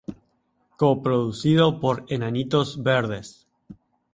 [0.77, 3.45] Co-producido por Enanitos Verdes.